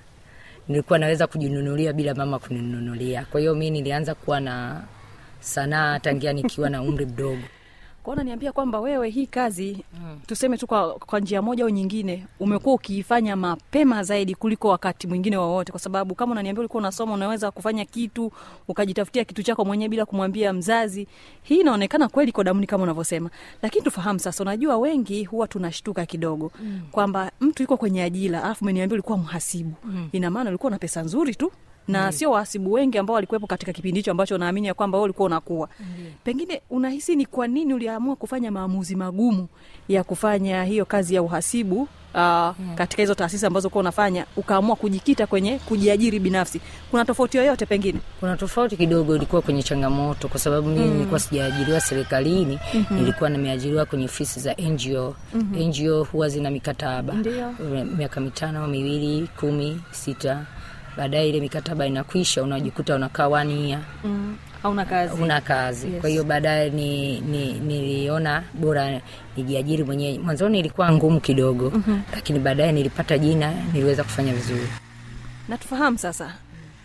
nilikuwa 0.69 0.99
naweza 0.99 1.27
kujinunulia 1.27 1.93
bila 1.93 2.15
mama 2.15 2.39
kuninunulia. 2.39 3.25
Kwa 3.31 3.41
hiyo 3.41 3.55
mi 3.55 3.71
nilianza 3.71 4.15
kuwa 4.15 4.41
na 4.41 4.83
sanaa 5.41 5.99
tangia 5.99 6.33
nikiwa 6.33 6.71
na 6.71 6.83
umri 6.83 7.07
mdogo 7.07 7.43
kwao 8.05 8.15
unaniambia 8.15 8.53
kwamba 8.53 8.81
wewe 8.81 9.09
hii 9.11 9.27
kazi 9.27 9.85
mm. 9.95 10.21
tuseme 10.27 10.57
tu 10.59 10.67
kwa, 10.67 10.95
kwa 10.95 11.21
njia 11.21 11.43
moja 11.43 11.65
au 11.65 11.71
nyingine 11.71 12.27
umekuwa 12.41 12.75
ukiifanya 12.75 13.37
mapema 13.37 14.03
zaidi 14.03 14.35
kuliko 14.35 14.69
wakati 14.69 15.07
mwingine 15.07 15.37
wowote 15.37 15.73
kwa 15.73 15.81
sababu 15.81 16.15
kama 16.15 16.33
unaniambia 16.33 16.61
ulikuwa 16.61 16.79
unasoma 16.81 17.15
unaweza 17.15 17.51
kufanya 17.51 17.85
kitu 17.85 18.33
ukajitafutia 18.69 19.25
kitu 19.25 19.43
chako 19.43 19.65
mwenyewe 19.65 19.89
bila 19.89 20.07
kumwambia 20.07 20.53
mzazi 20.53 21.07
hii 21.43 21.61
inaonekana 21.61 22.09
kweli 22.09 22.33
kwa 22.33 22.45
damuni 22.45 22.67
kama 22.67 22.85
unavyosema 22.85 23.31
lakini 23.63 23.85
tufahamu 23.85 24.19
sasa 24.21 24.43
unajua 24.45 24.77
wengi 24.79 25.25
huwa 25.25 25.49
tunashtuka 25.49 26.07
kidogo 26.07 26.53
Mm. 26.63 26.81
kwamba 26.93 27.33
mtu 27.41 27.63
yuko 27.63 27.77
kwenye 27.77 28.03
ajira 28.03 28.45
alafu 28.45 28.65
umeniambia 28.65 28.95
ulikuwa 28.95 29.19
mhasibu 29.19 29.75
Mm. 29.85 30.09
ina 30.13 30.31
maana 30.31 30.51
ulikuwa 30.51 30.71
na 30.71 30.79
pesa 30.79 31.03
nzuri 31.03 31.35
tu 31.35 31.53
na 31.89 32.05
Mm. 32.07 32.13
sio 32.13 32.31
wahasibu 32.31 32.73
wengi 32.73 32.99
ambao 32.99 33.15
walikuwepo 33.15 33.47
katika 33.47 33.73
kipindi 33.73 34.01
hicho 34.01 34.11
ambacho 34.11 34.39
naamini 34.39 34.67
ya 34.67 34.75
kwamba 34.75 35.01
ulikuwa 35.01 35.27
unakuwa 35.27 35.69
pengine 36.25 36.61
unahisi 36.71 37.17
ni 37.17 37.27
kwa 37.27 37.47
nini 37.47 37.75
uliamua 37.75 38.17
kufanya 38.17 38.51
maamuzi 38.51 38.97
magumu 38.97 39.49
ya 39.89 40.05
kufanya 40.05 40.65
hiyo 40.65 40.85
kazi 40.85 41.15
ya 41.15 41.23
uhasibu 41.23 41.89
uh, 42.15 42.51
katika 42.75 43.03
hizo 43.03 43.15
taasisi 43.15 43.47
ambazo 43.47 43.71
kuwa 43.71 43.81
unafanya 43.81 44.27
ukaamua 44.37 44.77
kujikita 44.77 45.27
kwenye 45.27 45.59
kujiajiri 45.59 46.19
binafsi? 46.19 46.61
Kuna 46.91 47.05
tofauti 47.05 47.37
yoyote 47.37 47.67
pengine? 47.67 48.01
Kuna 48.21 48.37
tofauti 48.37 48.77
kidogo 48.77 49.17
ilikuwa 49.17 49.43
kwenye 49.43 49.63
changamoto 49.63 50.29
kwa 50.29 50.41
sababu 50.41 50.69
mimi 50.69 50.85
Mm. 50.87 50.93
nilikuwa 50.93 51.21
sijaajiriwa 51.21 51.81
serikalini 51.81 52.59
Mhm. 52.75 52.95
nilikuwa 52.95 53.31
nimeajiriwa 53.31 53.85
kwenye 53.87 54.05
ofisi 54.05 54.41
za 54.41 54.57
ngo 54.61 55.17
Mhm. 55.35 55.69
ngo 55.69 56.05
huwa 56.05 56.29
zina 56.29 56.51
mikataba. 56.51 57.15
Miaka 57.97 58.21
mitano 58.21 58.67
miwili 58.67 59.29
kumi 59.41 59.81
sita 59.91 60.47
baadaye 60.97 61.29
ile 61.29 61.41
mikataba 61.41 61.87
inakwisha 61.87 62.43
unajikuta 62.43 62.95
unakaa 62.95 63.29
wania 63.29 63.81
mm. 64.05 64.37
hauna 64.63 64.85
kazi 64.85 65.23
una 65.23 65.41
kazi 65.41 65.87
Yes. 65.93 66.01
kwa 66.01 66.11
hiyo 66.11 66.25
baadaye 66.25 66.71
ni, 66.71 67.21
ni, 67.21 67.53
niliona 67.53 68.45
bora 68.55 69.01
nijiajiri 69.37 69.85
mwenyewe 69.85 70.19
mwanzoni 70.19 70.59
ilikuwa 70.59 70.93
ngumu 70.93 71.21
kidogo 71.21 71.71
Mhm. 71.71 71.99
lakini 72.15 72.39
baadaye 72.39 72.73
nilipata 72.73 73.19
jina 73.19 73.53
niliweza 73.73 74.05
kufanya 74.05 74.33
vizuri 74.33 74.69
Natufahamu 75.49 75.99
sasa 75.99 76.35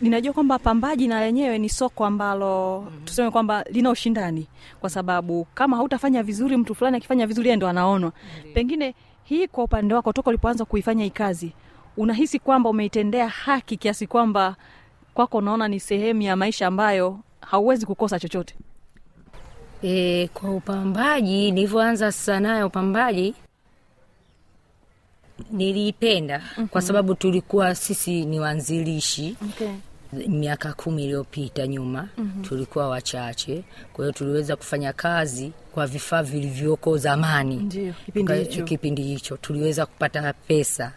ninajua 0.02 0.34
kwamba 0.34 0.60
pambaji 0.60 1.08
na 1.08 1.20
lenyewe 1.22 1.58
ni 1.58 1.70
soko 1.70 2.06
ambalo 2.06 2.82
mm-hmm. 2.82 3.06
tuseme 3.06 3.32
kwamba 3.32 3.64
lina 3.72 3.90
ushindani 3.90 4.48
kwa 4.80 4.90
sababu 4.90 5.48
kama 5.54 5.78
hautafanya 5.78 6.24
vizuri 6.24 6.58
mtu 6.58 6.76
fulani 6.76 6.98
akifanya 6.98 7.28
vizuri 7.28 7.56
ndo 7.56 7.68
anaonwa 7.68 8.12
pengine 8.54 8.96
hii 9.24 9.48
kwa 9.48 9.64
upande 9.64 9.94
wako 9.94 10.14
toka 10.14 10.30
ulipoanza 10.30 10.66
kuifanya 10.66 11.04
hii 11.04 11.10
kazi 11.10 11.52
unahisi 11.98 12.40
kwamba 12.40 12.70
umeitendea 12.70 13.28
haki 13.30 13.78
kiasi 13.78 14.08
kwamba 14.08 14.56
kwako 15.14 15.38
unaona 15.38 15.68
ni 15.68 15.80
sehemu 15.80 16.22
ya 16.22 16.36
maisha 16.36 16.68
ambayo 16.68 17.20
hauwezi 17.42 17.86
kukosa 17.86 18.20
chochote? 18.20 18.56
E, 19.84 20.28
kwa 20.34 20.56
upambaji 20.56 21.52
nilivyoanza 21.52 22.12
sanaa 22.12 22.58
ya 22.58 22.66
upambaji 22.66 23.36
niliipenda. 25.52 26.40
Mm-hmm. 26.40 26.68
kwa 26.68 26.82
sababu 26.82 27.16
tulikuwa 27.16 27.76
sisi 27.76 28.26
ni 28.26 28.40
waanzilishi 28.40 29.36
okay. 29.50 29.68
miaka 30.28 30.74
kumi 30.74 31.04
iliyopita 31.04 31.68
nyuma 31.68 32.10
mm-hmm. 32.18 32.44
tulikuwa 32.44 32.90
wachache. 32.90 33.64
Kwa 33.94 34.06
hiyo 34.06 34.12
tuliweza 34.14 34.56
kufanya 34.56 34.94
kazi 34.94 35.52
kwa 35.72 35.88
vifaa 35.88 36.24
vilivyoko 36.24 36.98
zamani. 36.98 37.56
Ndiyo, 37.56 37.94
kipindi 38.06 38.64
kipindi 38.64 39.02
hicho. 39.04 39.38
Tuliweza 39.38 39.86
kupata 39.86 40.34
pesa 40.34 40.94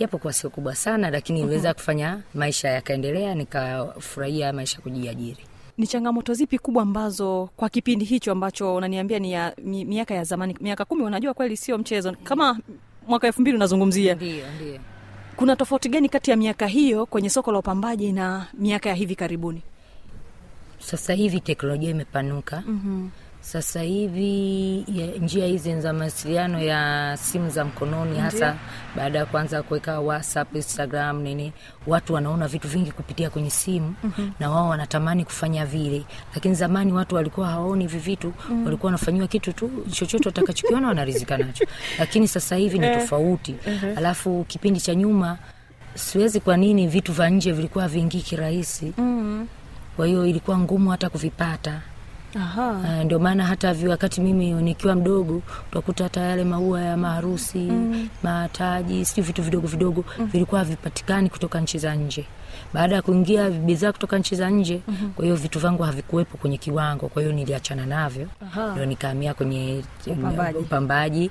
japo 0.00 0.18
kwa 0.18 0.32
sio 0.32 0.50
kubwa 0.50 0.74
sana 0.74 1.10
lakini 1.10 1.40
niliweza 1.40 1.68
Mhm. 1.68 1.74
kufanya 1.74 2.20
maisha 2.34 2.68
yakaendelea 2.68 3.34
nikafurahia 3.34 4.52
maisha 4.52 4.80
kujiajiri. 4.80 5.44
Ni 5.78 5.86
changamoto 5.86 6.34
zipi 6.34 6.58
kubwa 6.58 6.82
ambazo 6.82 7.48
kwa 7.56 7.68
kipindi 7.68 8.04
hicho 8.04 8.32
ambacho 8.32 8.74
unaniambia 8.74 9.18
ni 9.18 9.32
ya 9.32 9.54
mi, 9.64 9.84
miaka 9.84 10.14
ya 10.14 10.24
zamani 10.24 10.56
miaka 10.60 10.84
kumi 10.84 11.02
unajua 11.02 11.34
kweli 11.34 11.56
sio 11.56 11.78
mchezo 11.78 12.12
kama 12.24 12.58
mwaka 13.08 13.26
elfu 13.26 13.40
mbili 13.40 13.56
unazungumzia. 13.56 14.14
Ndio 14.14 14.44
ndio. 14.56 14.80
Kuna 15.36 15.56
tofauti 15.56 15.88
gani 15.88 16.08
kati 16.08 16.30
ya 16.30 16.36
miaka 16.36 16.66
hiyo 16.66 17.06
kwenye 17.06 17.30
soko 17.30 17.52
la 17.52 17.58
upambaji 17.58 18.12
na 18.12 18.46
miaka 18.54 18.88
ya 18.88 18.94
hivi 18.94 19.14
karibuni? 19.16 19.62
Sasa 20.78 21.12
hivi 21.12 21.40
teknolojia 21.40 21.90
imepanuka. 21.90 22.62
Mm-hmm. 22.66 23.10
Sasa 23.40 23.82
hivi 23.82 24.84
ya, 24.94 25.06
njia 25.06 25.46
hizi 25.46 25.80
za 25.80 25.92
mawasiliano 25.92 26.60
ya 26.62 27.16
simu 27.22 27.50
za 27.50 27.64
mkononi 27.64 28.18
hasa 28.18 28.36
Ndiyo. 28.36 28.54
baada 28.96 29.18
ya 29.18 29.26
kuanza 29.26 29.62
kuweka 29.62 30.00
whatsapp 30.00 30.54
instagram 30.56 31.22
nini 31.22 31.52
watu 31.86 32.14
wanaona 32.14 32.48
vitu 32.48 32.68
vingi 32.68 32.92
kupitia 32.92 33.30
kwenye 33.30 33.50
simu 33.50 33.94
Mhm. 34.04 34.30
na 34.40 34.50
wao 34.50 34.68
wanatamani 34.68 35.24
kufanya 35.24 35.66
vile 35.66 36.04
lakini 36.34 36.54
zamani 36.54 36.92
watu 36.92 37.14
walikuwa 37.14 37.46
hawaoni 37.48 37.84
hivi 37.84 37.98
vitu 37.98 38.32
Mm. 38.50 38.64
walikuwa 38.64 38.88
wanafanyiwa 38.88 39.26
kitu 39.28 39.52
tu 39.52 39.70
chochote 39.92 40.28
watakachokiona 40.28 40.88
wanarizika 40.88 41.38
nacho 41.38 41.64
lakini 41.98 42.28
sasa 42.28 42.56
hivi 42.56 42.78
ni 42.78 42.90
tofauti 42.94 43.54
mm-hmm. 43.66 43.98
alafu 43.98 44.44
kipindi 44.48 44.80
cha 44.80 44.94
nyuma 44.94 45.38
siwezi 45.94 46.40
kwa 46.40 46.56
nini 46.56 46.86
vitu 46.88 47.12
vya 47.12 47.30
nje 47.30 47.52
vilikuwa 47.52 47.88
viingii 47.88 48.20
kirahisi 48.22 48.92
mm. 48.98 49.46
kwa 49.96 50.06
hiyo 50.06 50.26
ilikuwa 50.26 50.58
ngumu 50.58 50.90
hata 50.90 51.08
kuvipata 51.10 51.80
Aha. 52.36 52.70
Uh, 52.70 53.04
ndio 53.04 53.18
maana 53.18 53.44
hata 53.46 53.74
wakati 53.88 54.20
mimi 54.20 54.50
nikiwa 54.52 54.94
mdogo 54.94 55.42
utakuta 55.70 56.04
hata 56.04 56.20
yale 56.20 56.44
maua 56.44 56.80
ya 56.80 56.96
maharusi 56.96 57.58
Mm. 57.58 58.08
mataji 58.22 59.04
sijui 59.04 59.24
vitu 59.26 59.42
vidogo 59.42 59.66
vidogo 59.66 60.04
Mm. 60.18 60.26
vilikuwa 60.26 60.58
havipatikani 60.60 61.28
kutoka 61.30 61.60
nchi 61.60 61.78
za 61.78 61.94
nje 61.94 62.24
baada 62.74 62.94
ya 62.94 63.02
kuingia 63.02 63.50
bidhaa 63.50 63.92
kutoka 63.92 64.18
nchi 64.18 64.36
za 64.36 64.50
nje 64.50 64.80
Mhm. 64.88 65.10
kwa 65.10 65.24
hiyo 65.24 65.36
vitu 65.36 65.58
vangu 65.58 65.82
havikuwepo 65.82 66.36
kwenye 66.38 66.58
kiwango 66.58 67.08
kwa 67.08 67.22
hiyo 67.22 67.34
niliachana 67.34 67.86
navyo 67.86 68.28
ndio 68.72 68.86
nikahamia 68.86 69.34
kwenye 69.34 69.82
Upambaji. 70.06 70.58
upambaji 70.58 71.30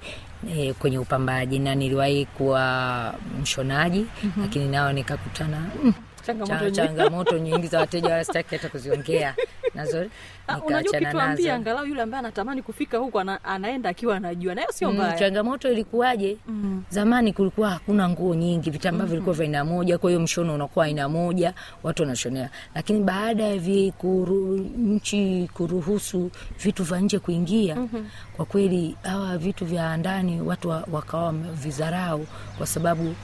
eh, 0.58 0.74
kwenye 0.80 0.98
upambaji 1.00 1.60
na 1.60 1.76
niliwahi 1.76 2.26
kuwa 2.26 3.14
mshonaji 3.42 4.06
Mhm. 4.24 4.42
lakini 4.42 4.68
nao 4.68 4.94
nikakutana 4.94 5.58
mm, 5.84 5.94
Changamoto 6.24 6.70
changamoto 6.72 7.38
nyingi 7.38 7.68
za 7.68 7.80
wateja 7.80 8.10
wala 8.10 8.24
sitaki 8.24 8.56
hata 8.56 8.70
kuziongea. 8.70 9.36
Nazo 9.76 10.06
Ah, 10.48 10.56
nikaachana 10.56 11.14
nazo. 11.14 11.54
angalau 11.54 11.86
yule 11.86 12.02
ambaye 12.02 12.20
anatamani 12.20 12.62
kufika 12.62 12.98
huko 12.98 13.20
ana, 13.20 13.44
anaenda 13.44 13.90
akiwa 13.90 14.16
anajua 14.16 14.56
nayo 14.56 14.68
sio 14.72 14.92
Mm, 14.92 15.12
changamoto 15.20 15.72
ilikuwaje? 15.72 16.38
Mm. 16.48 16.84
zamani 16.90 17.34
kulikuwa 17.34 17.70
hakuna 17.70 18.10
nguo 18.10 18.36
nyingi 18.36 18.70
vitambaa 18.70 19.04
mm. 19.04 19.10
vilikuwa 19.10 19.36
vya 19.36 19.44
aina 19.46 19.66
moja 19.66 19.98
kwa 19.98 20.10
hiyo 20.10 20.20
mshono 20.22 20.56
unakuwa 20.56 20.86
aina 20.86 21.10
moja 21.10 21.54
watu 21.84 22.02
wanashonea. 22.04 22.50
Lakini 22.76 23.00
baada 23.04 23.44
ya 23.44 23.58
vi 23.58 23.92
kuru, 23.98 24.58
nchi 24.78 25.50
kuruhusu 25.54 26.32
vitu 26.64 26.84
vya 26.84 27.00
nje 27.00 27.20
kuingia 27.20 27.76
Mhm. 27.76 28.06
kwa 28.36 28.46
kweli 28.46 28.96
hawa 29.04 29.38
vitu 29.38 29.66
vya 29.66 29.98
ndani 29.98 30.42
watu 30.42 30.70
wa- 30.70 30.88
wakawa 30.92 31.32
vizarau 31.54 32.26
kwa 32.58 32.68
sababu 32.68 33.16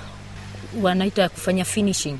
wanaita 0.82 1.30
kufanya 1.30 1.66
finishing 1.66 2.18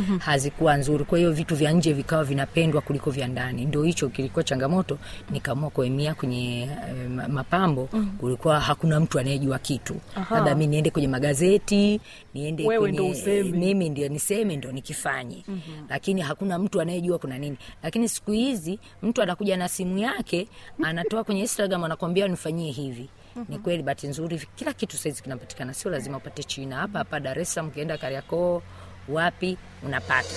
Mhm. 0.00 0.18
hazikuwa 0.18 0.76
nzuri. 0.76 1.04
Kwa 1.04 1.18
hiyo 1.18 1.32
vitu 1.32 1.56
vya 1.56 1.72
nje 1.72 1.92
vikawa 1.92 2.24
vinapendwa 2.24 2.80
kuliko 2.80 3.10
vya 3.10 3.28
ndani. 3.28 3.64
Ndio 3.64 3.82
hicho 3.82 4.08
kilikuwa 4.08 4.44
changamoto 4.44 4.98
nikaamua 5.30 5.70
kuemia 5.70 6.14
kwenye 6.14 6.62
eh, 6.62 7.28
mapambo. 7.28 7.88
Mhm. 7.92 8.16
kulikuwa 8.18 8.60
hakuna 8.60 9.00
mtu 9.00 9.18
anayejua 9.18 9.58
kitu. 9.58 9.96
Labda 10.30 10.54
mi 10.54 10.66
niende 10.66 10.90
kwenye 10.90 11.08
magazeti 11.08 12.00
niende 12.34 12.66
Wewe 12.66 12.80
kwenye, 12.80 12.98
ndo 12.98 13.08
useme. 13.08 13.42
mimi 13.58 13.88
ndio 13.88 14.08
niseme 14.08 14.56
ndo 14.56 14.72
nikifanye. 14.72 15.44
Mhm. 15.48 15.60
lakini 15.88 16.20
hakuna 16.20 16.58
mtu 16.58 16.80
anayejua 16.80 17.18
kuna 17.18 17.38
nini. 17.38 17.56
Lakini 17.82 18.08
siku 18.08 18.32
hizi 18.32 18.78
mtu 19.02 19.22
anakuja 19.22 19.56
na 19.56 19.68
simu 19.68 19.98
yake 19.98 20.48
anatoa 20.82 21.24
kwenye 21.24 21.40
instagram 21.40 21.84
anakwambia 21.84 22.28
nifanyie 22.28 22.72
hivi. 22.72 23.08
Ni 23.48 23.58
kweli 23.58 23.82
bahati 23.82 24.06
nzuri 24.08 24.42
kila 24.56 24.72
kitu 24.72 24.96
saizi 24.96 25.22
kinapatikana. 25.22 25.74
Sio 25.74 25.90
lazima 25.90 26.16
upate 26.16 26.42
china. 26.44 26.76
Hapa 26.76 26.98
hapa 26.98 27.20
dar 27.20 27.38
es 27.38 27.54
salaam 27.54 27.68
ukienda 27.70 27.98
kariakoo 27.98 28.62
wapi 29.12 29.56
unapata? 29.86 30.34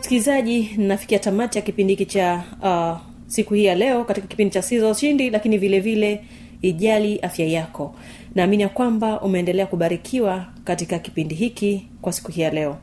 Msikilizaji 0.00 0.70
nafikia 0.76 1.18
tamati 1.18 1.58
ya 1.58 1.62
kipindi 1.62 1.92
hiki 1.94 2.06
cha 2.06 2.44
uh, 2.62 2.98
siku 3.26 3.54
hii 3.54 3.64
ya 3.64 3.74
leo 3.74 4.04
katika 4.04 4.26
kipindi 4.26 4.54
cha 4.54 4.62
siza 4.62 4.90
ushindi 4.90 5.30
lakini 5.30 5.58
vile 5.58 5.80
vile 5.80 6.24
ijali 6.62 7.18
afya 7.18 7.46
yako. 7.46 7.94
Naamini 8.34 8.62
ya 8.62 8.68
kwamba 8.68 9.20
umeendelea 9.20 9.66
kubarikiwa 9.66 10.46
katika 10.64 10.98
kipindi 10.98 11.34
hiki 11.34 11.86
kwa 12.02 12.12
siku 12.12 12.32
hii 12.32 12.40
ya 12.42 12.50
leo. 12.50 12.76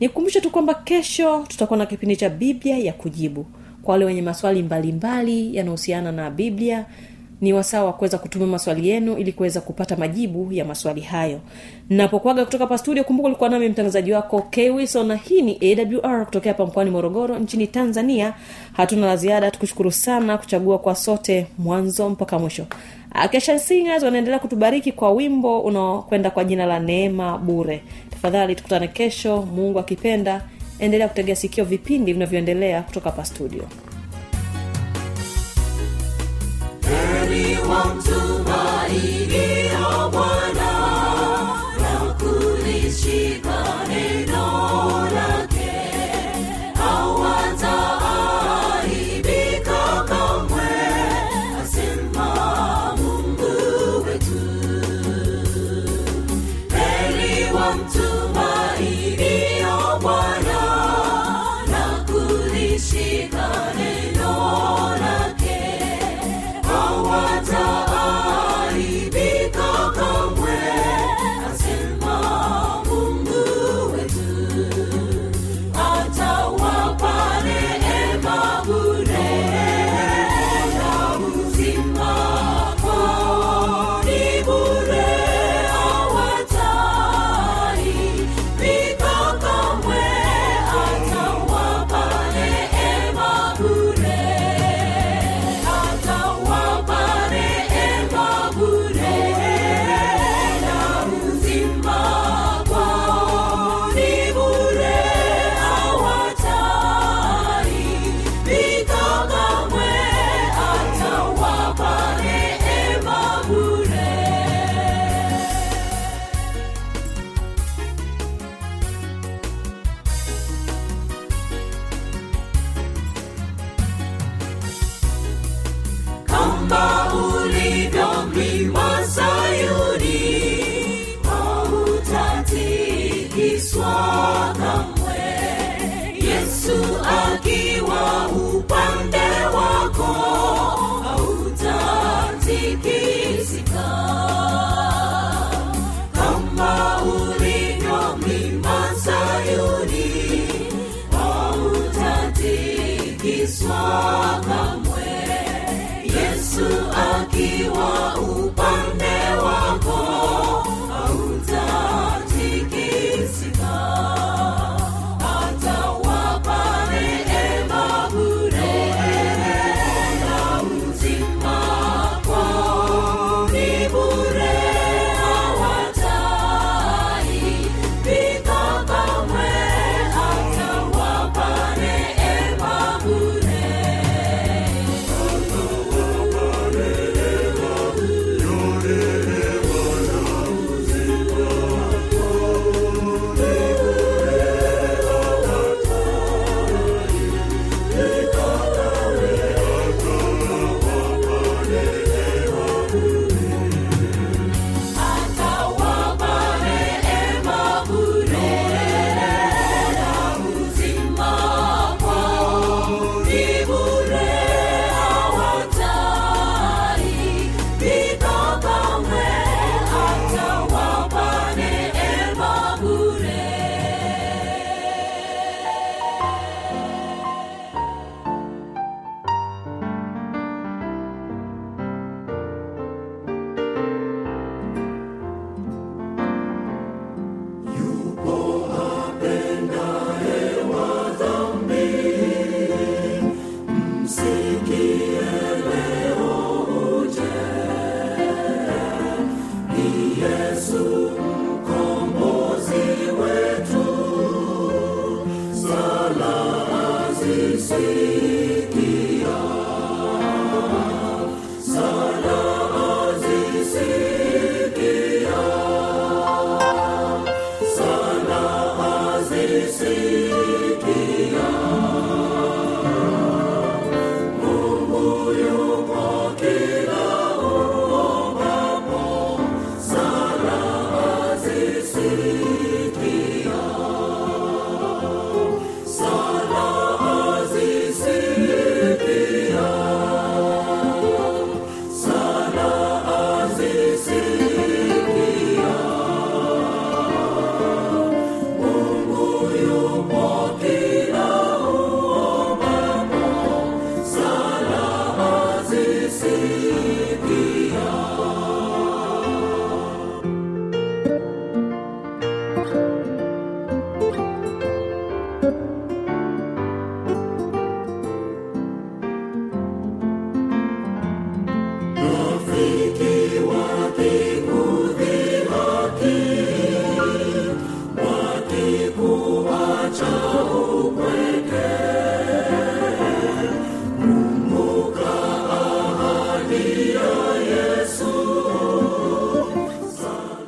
Nikukumbushe 0.00 0.40
tu 0.40 0.50
kwamba 0.50 0.74
kesho 0.74 1.44
tutakuwa 1.48 1.78
na 1.78 1.86
kipindi 1.86 2.16
cha 2.16 2.28
biblia 2.30 2.78
ya 2.78 2.92
kujibu 2.92 3.46
kwa 3.86 3.92
wale 3.92 4.04
wenye 4.04 4.22
maswali 4.22 4.62
mbalimbali 4.62 5.56
yanayohusiana 5.56 6.12
na 6.12 6.30
biblia 6.30 6.84
ni 7.40 7.52
wasaa 7.52 7.84
wa 7.84 7.92
kuweza 7.92 8.18
kutuma 8.18 8.46
maswali 8.46 8.88
yenu 8.88 9.16
ili 9.16 9.32
kuweza 9.32 9.60
kupata 9.60 9.96
majibu 9.96 10.52
ya 10.52 10.64
maswali 10.64 11.00
hayo. 11.00 11.40
Napokwaga 11.90 12.44
kutoka 12.44 12.64
hapa 12.64 12.78
studio 12.78 13.04
kumbuka 13.04 13.26
ulikuwa 13.26 13.48
nami 13.50 13.68
mtangazaji 13.68 14.12
wako 14.12 14.42
kwiso 14.42 15.04
na 15.04 15.16
hii 15.16 15.42
ni 15.42 15.76
awr 16.02 16.24
kutokea 16.26 16.52
hapa 16.52 16.66
mkoani 16.66 16.90
morogoro 16.90 17.38
nchini 17.38 17.66
tanzania. 17.66 18.34
Hatuna 18.72 19.06
la 19.06 19.16
ziada 19.16 19.50
tukushukuru 19.50 19.92
sana 19.92 20.38
kuchagua 20.38 20.78
kwa 20.78 20.94
sote 20.94 21.46
mwanzo 21.58 22.08
mpaka 22.10 22.38
mwisho. 22.38 22.66
Akesha 23.12 23.58
singers 23.58 24.02
wanaendelea 24.02 24.38
kutubariki 24.38 24.92
kwa 24.92 25.10
wimbo 25.12 25.60
unaokwenda 25.60 26.30
kwa 26.30 26.44
jina 26.44 26.66
la 26.66 26.78
neema 26.78 27.38
bure. 27.38 27.82
Tafadhali 28.10 28.54
tukutane 28.54 28.88
kesho 28.88 29.42
mungu 29.42 29.78
akipenda 29.78 30.42
endelea 30.78 31.08
kutegea 31.08 31.36
sikio 31.36 31.64
vipindi 31.64 32.12
vinavyoendelea 32.12 32.82
kutoka 32.82 33.10
hapa 33.10 33.24
studio. 33.24 33.62
Heri 36.88 37.58
wamtumainio 37.70 40.10
Bwana 40.12 40.75